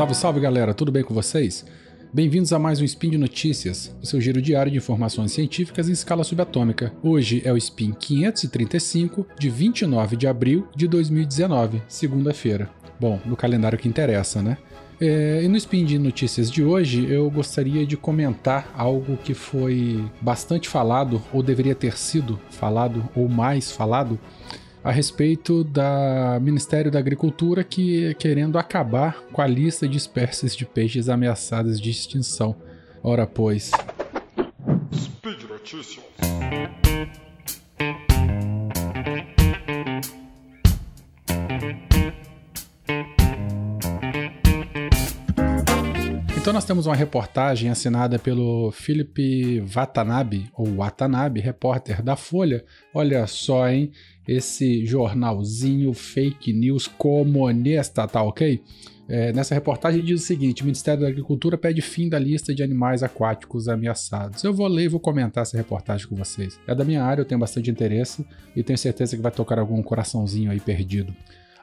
Salve, 0.00 0.14
salve 0.14 0.40
galera, 0.40 0.72
tudo 0.72 0.90
bem 0.90 1.04
com 1.04 1.12
vocês? 1.12 1.62
Bem-vindos 2.10 2.54
a 2.54 2.58
mais 2.58 2.80
um 2.80 2.84
Spin 2.84 3.10
de 3.10 3.18
Notícias, 3.18 3.94
o 4.02 4.06
seu 4.06 4.18
giro 4.18 4.40
diário 4.40 4.72
de 4.72 4.78
informações 4.78 5.30
científicas 5.30 5.90
em 5.90 5.92
escala 5.92 6.24
subatômica. 6.24 6.90
Hoje 7.02 7.42
é 7.44 7.52
o 7.52 7.56
Spin 7.58 7.92
535, 7.92 9.26
de 9.38 9.50
29 9.50 10.16
de 10.16 10.26
abril 10.26 10.66
de 10.74 10.88
2019, 10.88 11.82
segunda-feira. 11.86 12.70
Bom, 12.98 13.20
no 13.26 13.36
calendário 13.36 13.76
que 13.76 13.88
interessa, 13.88 14.40
né? 14.40 14.56
É, 14.98 15.42
e 15.42 15.48
no 15.48 15.56
Spin 15.58 15.84
de 15.84 15.98
Notícias 15.98 16.50
de 16.50 16.64
hoje, 16.64 17.06
eu 17.06 17.30
gostaria 17.30 17.84
de 17.84 17.94
comentar 17.94 18.72
algo 18.74 19.18
que 19.18 19.34
foi 19.34 20.02
bastante 20.18 20.66
falado, 20.66 21.22
ou 21.30 21.42
deveria 21.42 21.74
ter 21.74 21.98
sido 21.98 22.40
falado, 22.48 23.06
ou 23.14 23.28
mais 23.28 23.70
falado, 23.70 24.18
a 24.82 24.90
respeito 24.90 25.62
da 25.62 26.38
Ministério 26.40 26.90
da 26.90 26.98
Agricultura 26.98 27.62
que 27.62 28.14
querendo 28.14 28.58
acabar 28.58 29.22
com 29.32 29.42
a 29.42 29.46
lista 29.46 29.88
de 29.88 29.96
espécies 29.96 30.56
de 30.56 30.64
peixes 30.64 31.08
ameaçadas 31.08 31.80
de 31.80 31.90
extinção. 31.90 32.56
Ora 33.02 33.26
pois. 33.26 33.70
Speed 34.92 35.42
Notícias. 35.48 36.04
Então 46.50 46.56
nós 46.56 46.64
temos 46.64 46.84
uma 46.84 46.96
reportagem 46.96 47.70
assinada 47.70 48.18
pelo 48.18 48.72
Philip 48.72 49.60
Watanabe, 49.60 50.50
ou 50.52 50.66
Watanabe, 50.66 51.38
repórter 51.38 52.02
da 52.02 52.16
Folha. 52.16 52.64
Olha 52.92 53.24
só, 53.28 53.68
hein? 53.68 53.92
Esse 54.26 54.84
jornalzinho 54.84 55.94
fake 55.94 56.52
news 56.52 56.88
comunista, 56.88 58.04
tá 58.08 58.20
ok? 58.24 58.60
É, 59.08 59.32
nessa 59.32 59.54
reportagem 59.54 60.04
diz 60.04 60.24
o 60.24 60.26
seguinte: 60.26 60.62
o 60.62 60.64
Ministério 60.64 61.02
da 61.02 61.08
Agricultura 61.08 61.56
pede 61.56 61.80
fim 61.80 62.08
da 62.08 62.18
lista 62.18 62.52
de 62.52 62.64
animais 62.64 63.04
aquáticos 63.04 63.68
ameaçados. 63.68 64.42
Eu 64.42 64.52
vou 64.52 64.66
ler 64.66 64.86
e 64.86 64.88
vou 64.88 64.98
comentar 64.98 65.42
essa 65.42 65.56
reportagem 65.56 66.08
com 66.08 66.16
vocês. 66.16 66.58
É 66.66 66.74
da 66.74 66.84
minha 66.84 67.04
área, 67.04 67.20
eu 67.20 67.24
tenho 67.24 67.38
bastante 67.38 67.70
interesse 67.70 68.26
e 68.56 68.64
tenho 68.64 68.76
certeza 68.76 69.14
que 69.14 69.22
vai 69.22 69.30
tocar 69.30 69.60
algum 69.60 69.80
coraçãozinho 69.84 70.50
aí 70.50 70.58
perdido 70.58 71.14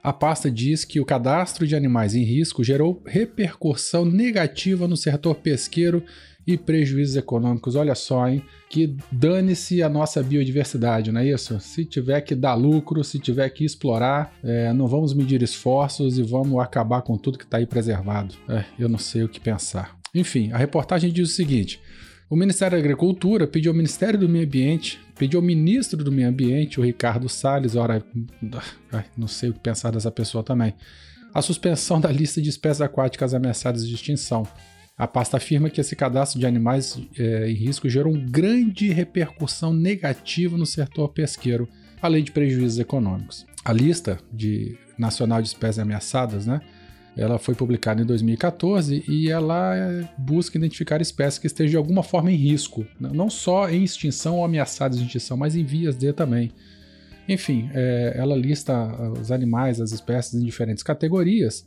a 0.08 0.13
pasta 0.13 0.50
diz 0.50 0.86
que 0.86 1.02
o 1.02 1.05
cadastro 1.05 1.67
de 1.67 1.75
animais 1.75 2.16
em 2.16 2.23
risco 2.23 2.63
gerou 2.63 3.03
repercussão 3.05 4.05
negativa 4.05 4.88
no 4.88 4.95
setor 4.95 5.36
pesqueiro 5.36 6.02
e 6.47 6.58
prejuízos 6.58 7.17
econômicos. 7.17 7.75
Olha 7.75 7.94
só, 7.94 8.25
hein? 8.25 8.41
Que 8.69 8.95
dane-se 9.11 9.83
a 9.83 9.89
nossa 9.89 10.23
biodiversidade, 10.23 11.11
não 11.11 11.19
é 11.19 11.28
isso? 11.28 11.59
Se 11.59 11.83
tiver 11.83 12.22
que 12.22 12.35
dar 12.35 12.55
lucro, 12.55 13.03
se 13.03 13.19
tiver 13.19 13.50
que 13.50 13.66
explorar, 13.66 14.33
é, 14.41 14.72
não 14.72 14.88
vamos 14.88 15.13
medir 15.13 15.44
esforços 15.44 16.17
e 16.17 16.23
vamos 16.23 16.58
acabar 16.61 17.02
com 17.02 17.17
tudo 17.17 17.38
que 17.38 17.44
está 17.44 17.58
aí 17.58 17.66
preservado. 17.66 18.33
É, 18.47 18.63
eu 18.80 18.88
não 18.88 18.97
sei 18.97 19.23
o 19.23 19.30
que 19.30 19.41
pensar. 19.41 19.97
Enfim, 20.16 20.53
a 20.53 20.58
reportagem 20.58 21.11
diz 21.11 21.31
o 21.31 21.33
seguinte. 21.33 21.81
O 22.30 22.38
Ministério 22.38 22.78
da 22.78 22.81
Agricultura 22.81 23.45
pediu 23.45 23.73
ao 23.73 23.78
Ministério 23.78 24.17
do 24.17 24.30
Meio 24.30 24.45
Ambiente, 24.45 25.02
pediu 25.17 25.39
ao 25.39 25.45
ministro 25.45 26.03
do 26.03 26.11
Meio 26.11 26.29
Ambiente, 26.29 26.79
o 26.79 26.83
Ricardo 26.83 27.27
Salles, 27.27 27.75
ora, 27.75 28.03
não 29.17 29.27
sei 29.27 29.49
o 29.49 29.53
que 29.53 29.59
pensar 29.59 29.91
dessa 29.91 30.11
pessoa 30.11 30.43
também, 30.43 30.73
a 31.33 31.41
suspensão 31.41 31.99
da 31.99 32.11
lista 32.11 32.41
de 32.41 32.49
espécies 32.49 32.81
aquáticas 32.81 33.33
ameaçadas 33.33 33.88
de 33.88 33.93
extinção. 33.93 34.47
A 34.97 35.07
pasta 35.07 35.38
afirma 35.38 35.69
que 35.69 35.79
esse 35.79 35.95
cadastro 35.95 36.39
de 36.39 36.47
animais 36.47 36.99
é, 37.17 37.49
em 37.49 37.53
risco 37.53 37.88
gerou 37.88 38.13
uma 38.13 38.25
grande 38.25 38.91
repercussão 38.91 39.71
negativa 39.71 40.57
no 40.57 40.65
setor 40.65 41.09
pesqueiro, 41.09 41.69
além 42.01 42.23
de 42.23 42.31
prejuízos 42.31 42.79
econômicos. 42.79 43.45
A 43.63 43.71
lista 43.71 44.19
de 44.33 44.75
nacional 44.97 45.41
de 45.41 45.50
espécies 45.50 45.77
ameaçadas, 45.77 46.47
né, 46.47 46.61
ela 47.17 47.39
foi 47.39 47.55
publicada 47.55 48.01
em 48.01 48.05
2014 48.05 49.03
e 49.07 49.29
ela 49.29 50.07
busca 50.17 50.57
identificar 50.57 51.01
espécies 51.01 51.39
que 51.39 51.47
estejam 51.47 51.72
de 51.72 51.78
alguma 51.78 52.03
forma 52.03 52.31
em 52.31 52.35
risco, 52.35 52.85
não 53.00 53.29
só 53.29 53.69
em 53.69 53.83
extinção 53.83 54.35
ou 54.35 54.45
ameaçadas 54.45 55.00
de 55.00 55.05
extinção, 55.05 55.35
mas 55.35 55.56
em 55.56 55.63
vias 55.63 55.95
de 55.95 56.13
também. 56.13 56.51
Enfim, 57.27 57.69
é, 57.73 58.13
ela 58.16 58.35
lista 58.35 58.73
os 59.19 59.31
animais, 59.31 59.81
as 59.81 59.91
espécies 59.91 60.35
em 60.35 60.45
diferentes 60.45 60.83
categorias 60.83 61.66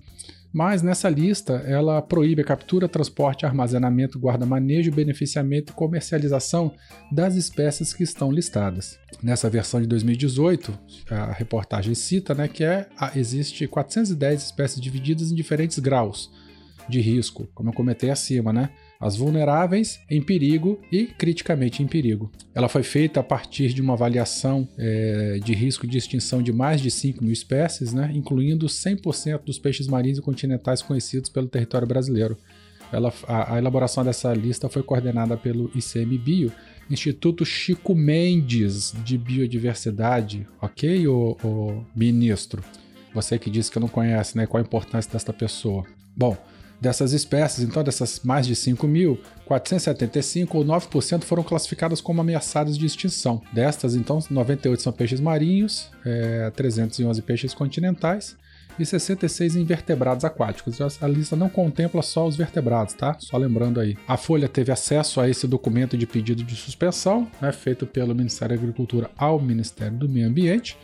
mas 0.52 0.82
nessa 0.82 1.08
lista 1.08 1.54
ela 1.66 2.02
proíbe 2.02 2.42
a 2.42 2.44
captura, 2.44 2.88
transporte, 2.88 3.46
armazenamento, 3.46 4.18
guarda-manejo, 4.18 4.90
beneficiamento 4.90 5.72
e 5.72 5.76
comercialização 5.76 6.72
das 7.10 7.34
espécies 7.34 7.92
que 7.92 8.02
estão 8.02 8.32
listadas. 8.32 8.98
Nessa 9.22 9.48
versão 9.48 9.80
de 9.80 9.86
2018, 9.86 10.76
a 11.10 11.32
reportagem 11.32 11.94
cita 11.94 12.34
né, 12.34 12.48
que 12.48 12.64
é, 12.64 12.88
existe 13.14 13.66
410 13.66 14.42
espécies 14.42 14.80
divididas 14.80 15.30
em 15.30 15.34
diferentes 15.34 15.78
graus 15.78 16.30
de 16.88 17.00
risco, 17.00 17.48
como 17.54 17.70
eu 17.70 17.74
comentei 17.74 18.10
acima, 18.10 18.52
né? 18.52 18.70
As 19.00 19.16
vulneráveis, 19.16 19.98
em 20.10 20.20
perigo 20.20 20.78
e 20.92 21.06
criticamente 21.06 21.82
em 21.82 21.86
perigo. 21.86 22.30
Ela 22.54 22.68
foi 22.68 22.82
feita 22.82 23.20
a 23.20 23.22
partir 23.22 23.72
de 23.72 23.80
uma 23.80 23.94
avaliação 23.94 24.68
é, 24.76 25.38
de 25.42 25.54
risco 25.54 25.86
de 25.86 25.96
extinção 25.96 26.42
de 26.42 26.52
mais 26.52 26.82
de 26.82 26.90
5 26.90 27.24
mil 27.24 27.32
espécies, 27.32 27.94
né, 27.94 28.12
incluindo 28.14 28.66
100% 28.66 29.44
dos 29.44 29.58
peixes 29.58 29.86
marinhos 29.86 30.18
e 30.18 30.22
continentais 30.22 30.82
conhecidos 30.82 31.30
pelo 31.30 31.48
território 31.48 31.88
brasileiro. 31.88 32.36
Ela, 32.92 33.12
a, 33.26 33.54
a, 33.54 33.58
elaboração 33.58 34.04
dessa 34.04 34.34
lista 34.34 34.68
foi 34.68 34.82
coordenada 34.82 35.36
pelo 35.36 35.70
ICMBio, 35.74 36.52
Instituto 36.90 37.44
Chico 37.44 37.94
Mendes 37.94 38.92
de 39.04 39.16
Biodiversidade, 39.16 40.46
ok, 40.60 41.06
o, 41.06 41.84
ministro? 41.94 42.62
Você 43.14 43.38
que 43.38 43.48
disse 43.48 43.70
que 43.70 43.78
não 43.78 43.88
conhece, 43.88 44.36
né? 44.36 44.46
Qual 44.46 44.60
a 44.60 44.66
importância 44.66 45.10
desta 45.10 45.32
pessoa? 45.32 45.84
Bom, 46.16 46.36
Dessas 46.80 47.12
espécies, 47.12 47.62
então, 47.62 47.84
dessas 47.84 48.20
mais 48.24 48.46
de 48.46 48.56
5 48.56 48.86
mil, 48.88 49.20
475 49.44 50.56
ou 50.56 50.64
9% 50.64 51.24
foram 51.24 51.42
classificadas 51.42 52.00
como 52.00 52.20
ameaçadas 52.20 52.78
de 52.78 52.86
extinção. 52.86 53.42
Destas, 53.52 53.94
então, 53.94 54.18
98 54.30 54.82
são 54.82 54.92
peixes 54.92 55.20
marinhos, 55.20 55.90
é, 56.06 56.50
311 56.56 57.20
peixes 57.20 57.52
continentais 57.52 58.36
e 58.78 58.86
66 58.86 59.56
invertebrados 59.56 60.24
aquáticos. 60.24 60.80
A 61.02 61.06
lista 61.06 61.36
não 61.36 61.50
contempla 61.50 62.00
só 62.00 62.26
os 62.26 62.36
vertebrados, 62.36 62.94
tá? 62.94 63.14
Só 63.18 63.36
lembrando 63.36 63.78
aí. 63.78 63.96
A 64.08 64.16
Folha 64.16 64.48
teve 64.48 64.72
acesso 64.72 65.20
a 65.20 65.28
esse 65.28 65.46
documento 65.46 65.98
de 65.98 66.06
pedido 66.06 66.42
de 66.42 66.56
suspensão, 66.56 67.30
né, 67.42 67.52
feito 67.52 67.86
pelo 67.86 68.14
Ministério 68.14 68.56
da 68.56 68.62
Agricultura 68.62 69.10
ao 69.18 69.38
Ministério 69.38 69.98
do 69.98 70.08
Meio 70.08 70.28
Ambiente 70.28 70.78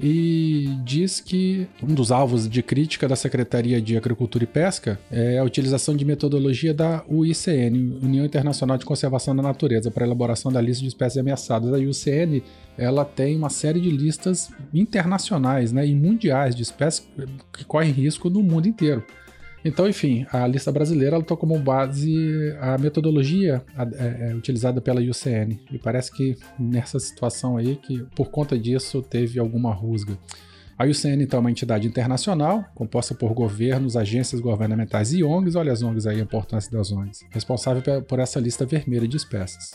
e 0.00 0.68
diz 0.84 1.20
que 1.20 1.66
um 1.82 1.92
dos 1.92 2.12
alvos 2.12 2.48
de 2.48 2.62
crítica 2.62 3.08
da 3.08 3.16
Secretaria 3.16 3.80
de 3.80 3.96
Agricultura 3.96 4.44
e 4.44 4.46
Pesca 4.46 4.98
é 5.10 5.38
a 5.38 5.44
utilização 5.44 5.96
de 5.96 6.04
metodologia 6.04 6.72
da 6.72 7.04
UICN, 7.08 7.98
União 8.02 8.24
Internacional 8.24 8.78
de 8.78 8.84
Conservação 8.84 9.34
da 9.34 9.42
Natureza, 9.42 9.90
para 9.90 10.04
a 10.04 10.06
elaboração 10.06 10.52
da 10.52 10.60
lista 10.60 10.82
de 10.82 10.88
espécies 10.88 11.18
ameaçadas. 11.18 11.72
A 11.72 11.76
UICN 11.76 12.42
ela 12.76 13.04
tem 13.04 13.36
uma 13.36 13.50
série 13.50 13.80
de 13.80 13.90
listas 13.90 14.50
internacionais 14.72 15.72
né, 15.72 15.84
e 15.84 15.94
mundiais 15.94 16.54
de 16.54 16.62
espécies 16.62 17.08
que 17.52 17.64
correm 17.64 17.90
risco 17.90 18.30
no 18.30 18.42
mundo 18.42 18.68
inteiro. 18.68 19.04
Então, 19.68 19.86
enfim, 19.86 20.26
a 20.32 20.46
lista 20.46 20.72
brasileira 20.72 21.16
ela 21.16 21.24
como 21.24 21.58
base 21.58 22.56
a 22.58 22.78
metodologia 22.78 23.62
é, 23.76 24.30
é, 24.30 24.34
utilizada 24.34 24.80
pela 24.80 24.98
UCN. 24.98 25.60
E 25.70 25.78
parece 25.78 26.10
que 26.10 26.38
nessa 26.58 26.98
situação 26.98 27.58
aí, 27.58 27.76
que 27.76 28.02
por 28.16 28.30
conta 28.30 28.58
disso 28.58 29.02
teve 29.02 29.38
alguma 29.38 29.70
rusga. 29.74 30.16
A 30.78 30.86
UCN, 30.86 31.22
então, 31.22 31.36
é 31.36 31.40
uma 31.40 31.50
entidade 31.50 31.86
internacional, 31.86 32.64
composta 32.74 33.14
por 33.14 33.34
governos, 33.34 33.94
agências 33.94 34.40
governamentais 34.40 35.12
e 35.12 35.22
ONGs, 35.22 35.54
olha 35.54 35.70
as 35.70 35.82
ONGs 35.82 36.06
aí, 36.06 36.18
a 36.18 36.22
importância 36.22 36.72
das 36.72 36.90
ONGs, 36.90 37.26
responsável 37.30 38.02
por 38.02 38.20
essa 38.20 38.40
lista 38.40 38.64
vermelha 38.64 39.06
de 39.06 39.18
espécies. 39.18 39.72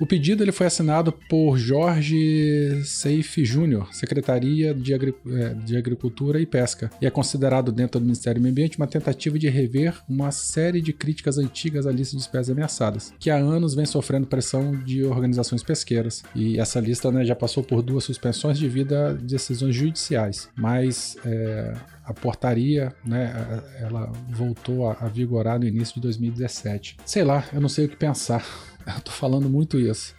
O 0.00 0.06
pedido 0.06 0.42
ele 0.42 0.50
foi 0.50 0.66
assinado 0.66 1.12
por 1.12 1.56
Jorge 1.56 2.82
Seife 2.84 3.44
Júnior, 3.44 3.94
Secretaria 3.94 4.74
de, 4.74 4.92
Agri 4.92 5.14
é, 5.26 5.54
de, 5.54 5.76
Agricultura 5.76 6.40
e 6.40 6.46
Pesca, 6.46 6.90
e 7.00 7.06
é 7.06 7.10
considerado 7.10 7.70
dentro 7.70 8.00
do 8.00 8.04
Ministério 8.04 8.40
do 8.40 8.42
Meio 8.42 8.52
Ambiente 8.52 8.76
uma 8.76 8.88
tentativa 8.88 9.38
de 9.38 9.48
rever 9.48 9.94
uma 10.08 10.32
série 10.32 10.80
de 10.80 10.92
críticas 10.92 11.38
antigas 11.38 11.86
à 11.86 11.92
lista 11.92 12.16
de 12.16 12.22
espécies 12.22 12.50
ameaçadas, 12.50 13.14
que 13.20 13.30
há 13.30 13.36
anos 13.36 13.74
vem 13.74 13.86
sofrendo 13.86 14.26
pressão 14.26 14.74
de 14.82 15.04
organizações 15.04 15.62
pesqueiras. 15.62 16.24
E 16.34 16.58
essa 16.58 16.80
lista 16.80 17.12
né, 17.12 17.24
já 17.24 17.36
passou 17.36 17.62
por 17.62 17.80
duas 17.80 18.04
suspensões 18.04 18.58
devido 18.58 18.94
a 18.94 19.12
decisões 19.12 19.76
judiciais, 19.76 20.48
mas 20.56 21.16
é, 21.24 21.74
a 22.04 22.12
portaria, 22.12 22.94
né, 23.04 23.62
ela 23.80 24.12
voltou 24.28 24.90
a, 24.90 25.08
vigorar 25.08 25.58
no 25.58 25.66
início 25.66 25.94
de 25.94 26.00
2017. 26.02 26.98
Sei 27.04 27.24
lá, 27.24 27.44
eu 27.52 27.60
não 27.60 27.68
sei 27.68 27.86
o 27.86 27.88
que 27.88 27.96
pensar. 27.96 28.44
Eu 28.86 29.00
tô 29.00 29.10
falando 29.10 29.48
muito 29.48 29.78
isso. 29.80 30.14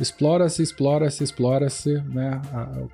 Explora-se, 0.00 0.60
explora-se, 0.60 1.22
explora-se, 1.22 1.94
né? 2.02 2.40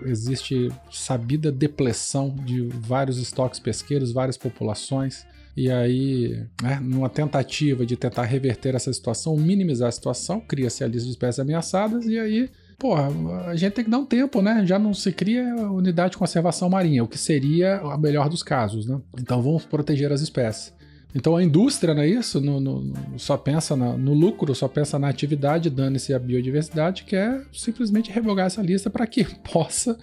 Existe 0.03 0.71
sabida 0.91 1.51
depressão 1.51 2.35
de 2.35 2.69
vários 2.69 3.17
estoques 3.17 3.59
pesqueiros, 3.59 4.13
várias 4.13 4.37
populações. 4.37 5.27
E 5.57 5.71
aí, 5.71 6.47
né, 6.63 6.79
numa 6.83 7.09
tentativa 7.09 7.87
de 7.87 7.97
tentar 7.97 8.25
reverter 8.25 8.75
essa 8.75 8.93
situação, 8.93 9.37
minimizar 9.37 9.89
a 9.89 9.93
situação, 9.93 10.41
cria-se 10.41 10.85
a 10.85 10.87
lista 10.87 11.05
de 11.07 11.13
espécies 11.13 11.39
ameaçadas 11.39 12.05
e 12.07 12.19
aí 12.19 12.51
porra, 12.79 13.09
a 13.47 13.57
gente 13.57 13.73
tem 13.73 13.85
que 13.85 13.91
dar 13.91 13.99
um 13.99 14.07
tempo, 14.07 14.43
né? 14.43 14.65
Já 14.67 14.79
não 14.79 14.95
se 14.95 15.13
cria 15.13 15.45
unidade 15.71 16.13
de 16.13 16.19
conservação 16.19 16.69
marinha, 16.69 17.05
o 17.05 17.09
que 17.09 17.19
seria 17.19 17.77
a 17.77 17.99
melhor 17.99 18.29
dos 18.29 18.43
casos, 18.43 18.87
né? 18.87 19.01
Então 19.19 19.43
vamos 19.43 19.65
proteger 19.65 20.13
as 20.13 20.21
espécies. 20.21 20.73
Então 21.15 21.37
a 21.37 21.43
indústria, 21.43 21.95
não 21.95 22.03
é 22.03 22.09
isso? 22.09 22.41
No, 22.41 22.59
no, 22.59 22.93
só 23.17 23.37
pensa 23.37 23.77
na, 23.77 23.97
no 23.97 24.13
lucro, 24.13 24.55
só 24.55 24.67
pensa 24.67 24.99
na 24.99 25.09
atividade, 25.09 25.71
dando-se 25.71 26.13
a 26.13 26.19
biodiversidade, 26.19 27.05
quer 27.05 27.43
simplesmente 27.53 28.11
revogar 28.11 28.47
essa 28.47 28.61
lista 28.61 28.91
para 28.91 29.07
que 29.07 29.25
possa 29.53 29.97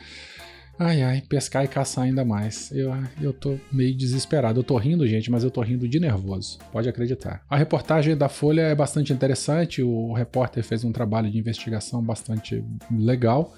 Ai, 0.80 1.02
ai, 1.04 1.22
pescar 1.22 1.64
e 1.64 1.68
caçar 1.68 2.06
ainda 2.06 2.26
mais. 2.26 2.72
Eu, 2.72 2.92
eu 3.22 3.32
tô 3.32 3.58
meio 3.72 3.96
desesperado. 3.96 4.60
Eu 4.60 4.64
tô 4.64 4.78
rindo, 4.78 5.08
gente, 5.08 5.30
mas 5.30 5.44
eu 5.44 5.52
tô 5.52 5.62
rindo 5.62 5.88
de 5.88 6.00
nervoso. 6.00 6.58
Pode 6.72 6.90
acreditar. 6.90 7.44
A 7.50 7.56
reportagem 7.56 8.18
da 8.18 8.28
Folha 8.28 8.62
é 8.62 8.76
bastante 8.76 9.14
interessante. 9.14 9.84
O 9.84 10.12
repórter 10.14 10.64
fez 10.64 10.84
um 10.84 10.92
trabalho 10.92 11.30
de 11.30 11.38
investigação 11.38 12.02
bastante 12.02 12.64
legal. 12.90 13.54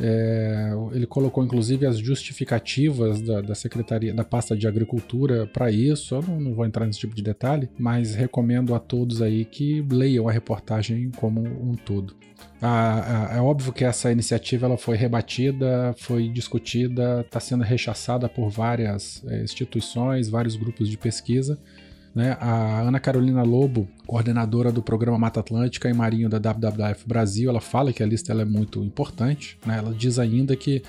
É, 0.00 0.70
ele 0.92 1.06
colocou 1.06 1.44
inclusive 1.44 1.84
as 1.84 1.98
justificativas 1.98 3.20
da, 3.20 3.40
da 3.40 3.54
Secretaria 3.54 4.14
da 4.14 4.24
Pasta 4.24 4.56
de 4.56 4.66
Agricultura 4.66 5.46
para 5.46 5.70
isso. 5.70 6.14
Eu 6.14 6.22
não, 6.22 6.40
não, 6.40 6.54
vou 6.54 6.64
entrar 6.64 6.86
nesse 6.86 7.00
tipo 7.00 7.14
de 7.14 7.22
detalhe, 7.22 7.68
mas 7.78 8.14
recomendo 8.14 8.74
a 8.74 8.78
todos 8.78 9.20
aí 9.20 9.44
que 9.44 9.84
leiam 9.90 10.28
a 10.28 10.32
reportagem 10.32 11.10
como 11.16 11.40
um 11.40 11.74
todo. 11.74 12.14
Ah, 12.62 13.32
é 13.34 13.40
óbvio 13.40 13.72
que 13.72 13.84
essa 13.84 14.12
iniciativa 14.12 14.66
ela 14.66 14.76
foi 14.76 14.96
rebatida, 14.96 15.94
foi 15.98 16.28
discutida, 16.28 17.20
está 17.20 17.40
sendo 17.40 17.64
rechaçada 17.64 18.28
por 18.28 18.50
várias 18.50 19.22
é, 19.26 19.42
instituições, 19.42 20.28
vários 20.28 20.56
grupos 20.56 20.88
de 20.88 20.98
pesquisa. 20.98 21.58
Né? 22.14 22.36
A 22.40 22.80
Ana 22.80 22.98
Carolina 22.98 23.42
Lobo, 23.42 23.88
coordenadora 24.06 24.72
do 24.72 24.82
programa 24.82 25.18
Mata 25.18 25.40
Atlântica 25.40 25.88
e 25.88 25.92
Marinho 25.92 26.28
da 26.28 26.38
WWF 26.38 27.06
Brasil, 27.06 27.50
ela 27.50 27.60
fala 27.60 27.92
que 27.92 28.02
a 28.02 28.06
lista 28.06 28.32
é 28.32 28.44
muito 28.44 28.82
importante. 28.82 29.58
Né? 29.64 29.78
Ela 29.78 29.94
diz 29.94 30.18
ainda 30.18 30.56
que 30.56 30.82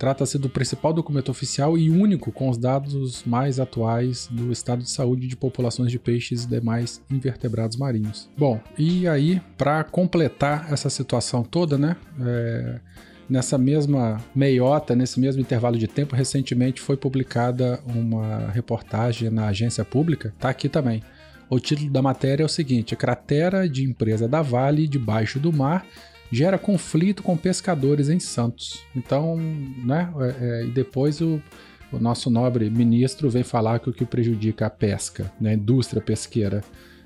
trata-se 0.00 0.38
do 0.38 0.48
principal 0.48 0.94
documento 0.94 1.30
oficial 1.30 1.76
e 1.76 1.90
único 1.90 2.32
com 2.32 2.48
os 2.48 2.56
dados 2.56 3.22
mais 3.24 3.60
atuais 3.60 4.28
do 4.30 4.50
estado 4.50 4.82
de 4.82 4.88
saúde 4.88 5.26
de 5.26 5.36
populações 5.36 5.92
de 5.92 5.98
peixes 5.98 6.44
e 6.44 6.48
demais 6.48 7.02
invertebrados 7.10 7.76
marinhos. 7.76 8.26
Bom, 8.36 8.58
e 8.78 9.06
aí, 9.06 9.42
para 9.58 9.84
completar 9.84 10.72
essa 10.72 10.88
situação 10.88 11.42
toda, 11.42 11.76
né? 11.76 11.96
É, 12.18 12.80
nessa 13.30 13.56
mesma 13.56 14.20
meiota, 14.34 14.96
nesse 14.96 15.20
mesmo 15.20 15.40
intervalo 15.40 15.78
de 15.78 15.86
tempo, 15.86 16.16
recentemente 16.16 16.80
foi 16.80 16.96
publicada 16.96 17.80
uma 17.86 18.50
reportagem 18.50 19.30
na 19.30 19.46
agência 19.46 19.84
pública, 19.84 20.34
tá 20.38 20.50
aqui 20.50 20.68
também. 20.68 21.02
O 21.48 21.58
título 21.58 21.90
da 21.90 22.02
matéria 22.02 22.42
é 22.42 22.46
o 22.46 22.48
seguinte: 22.48 22.96
Cratera 22.96 23.68
de 23.68 23.84
empresa 23.84 24.28
da 24.28 24.42
Vale 24.42 24.86
debaixo 24.86 25.38
do 25.38 25.52
mar 25.52 25.86
gera 26.30 26.58
conflito 26.58 27.22
com 27.22 27.36
pescadores 27.36 28.08
em 28.08 28.20
Santos. 28.20 28.84
Então, 28.94 29.36
né, 29.36 30.12
é, 30.20 30.44
é, 30.44 30.64
e 30.66 30.70
depois 30.70 31.20
o, 31.20 31.42
o, 31.92 31.98
nosso 31.98 32.30
nobre 32.30 32.70
ministro 32.70 33.28
vem 33.28 33.42
falar 33.42 33.80
que 33.80 33.90
o 33.90 33.92
que 33.92 34.04
prejudica 34.04 34.66
a 34.66 34.70
pesca, 34.70 35.32
né, 35.40 35.50
a 35.50 35.54
indústria 35.54 36.00
pesqueira, 36.00 36.62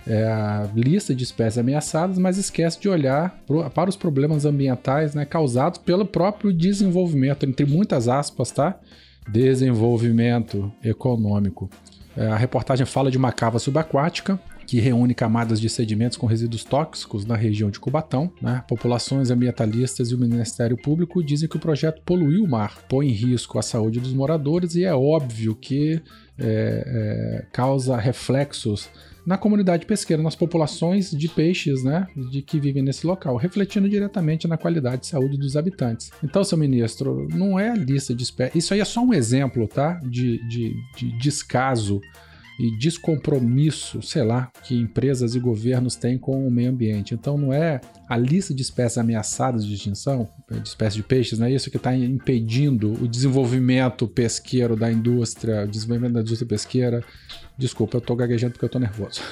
é 0.06 0.24
a 0.24 0.68
lista 0.74 1.14
de 1.14 1.24
espécies 1.24 1.58
ameaçadas, 1.58 2.18
mas 2.18 2.36
esquece 2.36 2.80
de 2.80 2.88
olhar 2.88 3.42
pro, 3.46 3.68
para 3.70 3.88
os 3.88 3.96
problemas 3.96 4.44
ambientais 4.44 5.14
né, 5.14 5.24
causados 5.24 5.78
pelo 5.78 6.04
próprio 6.04 6.52
desenvolvimento, 6.52 7.46
entre 7.46 7.64
muitas 7.64 8.08
aspas, 8.08 8.50
tá? 8.50 8.78
Desenvolvimento 9.26 10.70
econômico. 10.82 11.70
É, 12.16 12.26
a 12.28 12.36
reportagem 12.36 12.86
fala 12.86 13.10
de 13.10 13.18
uma 13.18 13.32
cava 13.32 13.58
subaquática 13.58 14.38
que 14.66 14.80
reúne 14.80 15.14
camadas 15.14 15.60
de 15.60 15.68
sedimentos 15.68 16.16
com 16.16 16.26
resíduos 16.26 16.64
tóxicos 16.64 17.24
na 17.26 17.36
região 17.36 17.70
de 17.70 17.80
Cubatão. 17.80 18.32
Né? 18.40 18.62
Populações 18.68 19.30
ambientalistas 19.30 20.10
e 20.10 20.14
o 20.14 20.18
Ministério 20.18 20.76
Público 20.76 21.22
dizem 21.22 21.48
que 21.48 21.56
o 21.56 21.60
projeto 21.60 22.02
poluiu 22.02 22.44
o 22.44 22.48
mar, 22.48 22.78
põe 22.88 23.08
em 23.08 23.12
risco 23.12 23.58
a 23.58 23.62
saúde 23.62 24.00
dos 24.00 24.12
moradores 24.12 24.74
e 24.74 24.84
é 24.84 24.94
óbvio 24.94 25.54
que 25.54 26.00
é, 26.38 27.42
é, 27.42 27.46
causa 27.52 27.96
reflexos 27.96 28.88
na 29.26 29.38
comunidade 29.38 29.86
pesqueira, 29.86 30.22
nas 30.22 30.36
populações 30.36 31.10
de 31.10 31.28
peixes, 31.28 31.82
né, 31.82 32.06
de 32.30 32.42
que 32.42 32.60
vivem 32.60 32.82
nesse 32.82 33.06
local, 33.06 33.36
refletindo 33.36 33.88
diretamente 33.88 34.46
na 34.46 34.56
qualidade 34.56 35.02
de 35.02 35.06
saúde 35.08 35.36
dos 35.36 35.56
habitantes. 35.56 36.10
Então, 36.22 36.44
seu 36.44 36.58
ministro, 36.58 37.26
não 37.32 37.58
é 37.58 37.70
a 37.70 37.76
lista 37.76 38.14
de 38.14 38.22
espécies. 38.22 38.64
Isso 38.64 38.74
aí 38.74 38.80
é 38.80 38.84
só 38.84 39.02
um 39.02 39.14
exemplo, 39.14 39.66
tá, 39.66 39.94
de, 40.04 40.38
de, 40.48 40.74
de 40.96 41.18
descaso 41.18 42.00
e 42.58 42.70
descompromisso, 42.78 44.00
sei 44.00 44.22
lá, 44.22 44.50
que 44.62 44.76
empresas 44.76 45.34
e 45.34 45.40
governos 45.40 45.96
têm 45.96 46.16
com 46.16 46.46
o 46.46 46.50
meio 46.50 46.70
ambiente. 46.70 47.14
Então 47.14 47.36
não 47.36 47.52
é 47.52 47.80
a 48.08 48.16
lista 48.16 48.54
de 48.54 48.62
espécies 48.62 48.98
ameaçadas 48.98 49.66
de 49.66 49.74
extinção, 49.74 50.28
de 50.48 50.68
espécies 50.68 50.94
de 50.94 51.02
peixes, 51.02 51.38
não 51.38 51.46
é 51.46 51.52
isso 51.52 51.70
que 51.70 51.76
está 51.76 51.96
impedindo 51.96 52.92
o 52.92 53.08
desenvolvimento 53.08 54.06
pesqueiro 54.06 54.76
da 54.76 54.92
indústria, 54.92 55.64
o 55.64 55.68
desenvolvimento 55.68 56.12
da 56.12 56.20
indústria 56.20 56.48
pesqueira. 56.48 57.04
Desculpa, 57.56 57.96
eu 57.96 58.00
estou 58.00 58.16
gaguejando 58.16 58.52
porque 58.52 58.64
eu 58.64 58.68
estou 58.68 58.80
nervoso. 58.80 59.22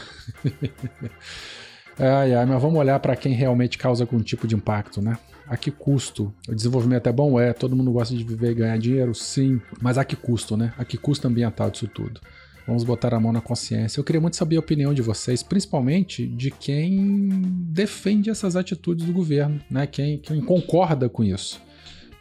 ai, 1.99 2.35
ai, 2.35 2.47
mas 2.47 2.63
vamos 2.63 2.79
olhar 2.79 2.99
para 3.01 3.17
quem 3.17 3.33
realmente 3.33 3.77
causa 3.77 4.05
algum 4.05 4.21
tipo 4.21 4.47
de 4.47 4.55
impacto, 4.55 5.03
né? 5.03 5.19
A 5.47 5.57
que 5.57 5.71
custo? 5.71 6.33
O 6.49 6.55
desenvolvimento 6.55 7.09
é 7.09 7.13
bom? 7.13 7.39
É. 7.39 7.53
Todo 7.53 7.77
mundo 7.77 7.91
gosta 7.91 8.15
de 8.15 8.23
viver 8.23 8.53
e 8.53 8.55
ganhar 8.55 8.79
dinheiro? 8.79 9.15
Sim. 9.15 9.61
Mas 9.81 9.99
a 9.99 10.05
que 10.05 10.17
custo, 10.17 10.57
né? 10.57 10.73
A 10.79 10.85
que 10.85 10.97
custo 10.97 11.27
ambiental 11.27 11.71
disso 11.71 11.89
tudo? 11.89 12.21
Vamos 12.67 12.85
botar 12.85 13.13
a 13.13 13.19
mão 13.19 13.33
na 13.33 13.41
consciência. 13.41 13.99
Eu 13.99 14.05
queria 14.05 14.21
muito 14.21 14.37
saber 14.37 14.57
a 14.57 14.61
opinião 14.61 14.95
de 14.95 15.03
vocês, 15.03 15.43
principalmente 15.43 16.27
de 16.27 16.51
quem 16.51 17.29
defende 17.69 18.31
essas 18.31 18.55
atitudes 18.55 19.05
do 19.05 19.13
governo, 19.13 19.61
né? 19.69 19.87
Quem, 19.87 20.19
quem 20.19 20.41
concorda 20.41 21.09
com 21.09 21.25
isso. 21.25 21.61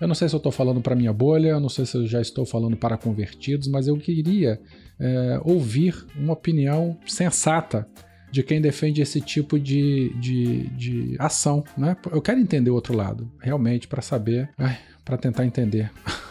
Eu 0.01 0.07
não 0.07 0.15
sei 0.15 0.27
se 0.27 0.33
eu 0.33 0.39
estou 0.39 0.51
falando 0.51 0.81
para 0.81 0.95
minha 0.95 1.13
bolha, 1.13 1.49
eu 1.49 1.59
não 1.59 1.69
sei 1.69 1.85
se 1.85 1.95
eu 1.95 2.07
já 2.07 2.19
estou 2.19 2.43
falando 2.43 2.75
para 2.75 2.97
convertidos, 2.97 3.67
mas 3.67 3.87
eu 3.87 3.95
queria 3.97 4.59
é, 4.99 5.39
ouvir 5.45 5.95
uma 6.15 6.33
opinião 6.33 6.97
sensata 7.05 7.87
de 8.31 8.41
quem 8.41 8.59
defende 8.59 8.99
esse 8.99 9.21
tipo 9.21 9.59
de, 9.59 10.11
de, 10.19 10.67
de 10.69 11.15
ação, 11.19 11.63
né? 11.77 11.95
Eu 12.11 12.21
quero 12.21 12.39
entender 12.39 12.71
o 12.71 12.73
outro 12.73 12.95
lado, 12.95 13.31
realmente, 13.39 13.87
para 13.87 14.01
saber, 14.01 14.49
para 15.05 15.17
tentar 15.17 15.45
entender. 15.45 15.91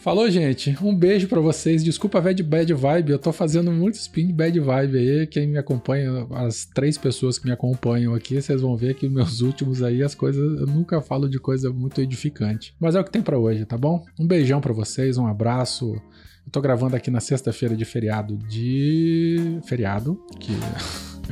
Falou, 0.00 0.30
gente. 0.30 0.74
Um 0.82 0.94
beijo 0.94 1.28
para 1.28 1.40
vocês. 1.40 1.84
Desculpa 1.84 2.18
a 2.18 2.20
bad, 2.22 2.42
bad 2.42 2.72
vibe. 2.72 3.12
Eu 3.12 3.18
tô 3.18 3.32
fazendo 3.32 3.70
muito 3.70 3.96
spin 3.96 4.28
de 4.28 4.32
bad 4.32 4.58
vibe 4.58 4.96
aí. 4.96 5.26
Quem 5.26 5.46
me 5.46 5.58
acompanha, 5.58 6.26
as 6.30 6.64
três 6.64 6.96
pessoas 6.96 7.38
que 7.38 7.44
me 7.44 7.52
acompanham 7.52 8.14
aqui, 8.14 8.40
vocês 8.40 8.62
vão 8.62 8.74
ver 8.74 8.94
que 8.94 9.08
meus 9.10 9.42
últimos 9.42 9.82
aí, 9.82 10.02
as 10.02 10.14
coisas. 10.14 10.58
Eu 10.58 10.66
nunca 10.66 11.02
falo 11.02 11.28
de 11.28 11.38
coisa 11.38 11.70
muito 11.70 12.00
edificante. 12.00 12.74
Mas 12.80 12.94
é 12.94 13.00
o 13.00 13.04
que 13.04 13.10
tem 13.10 13.20
para 13.20 13.38
hoje, 13.38 13.66
tá 13.66 13.76
bom? 13.76 14.02
Um 14.18 14.26
beijão 14.26 14.58
para 14.58 14.72
vocês, 14.72 15.18
um 15.18 15.26
abraço. 15.26 15.92
Eu 15.92 16.50
tô 16.50 16.62
gravando 16.62 16.96
aqui 16.96 17.10
na 17.10 17.20
sexta-feira 17.20 17.76
de 17.76 17.84
feriado 17.84 18.38
de. 18.48 19.58
Feriado. 19.66 20.18
Que. 20.38 20.52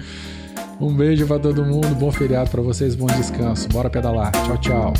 um 0.79 0.95
beijo 0.95 1.27
para 1.27 1.39
todo 1.39 1.65
mundo. 1.65 1.95
Bom 1.95 2.13
feriado 2.13 2.51
para 2.51 2.61
vocês. 2.61 2.95
Bom 2.95 3.07
descanso. 3.07 3.67
Bora 3.71 3.89
pedalar. 3.89 4.31
Tchau, 4.33 4.61
tchau. 4.61 4.93